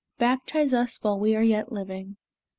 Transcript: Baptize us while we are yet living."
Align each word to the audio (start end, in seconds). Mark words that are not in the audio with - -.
Baptize 0.17 0.73
us 0.73 0.97
while 1.03 1.19
we 1.19 1.35
are 1.35 1.43
yet 1.43 1.71
living." 1.71 2.17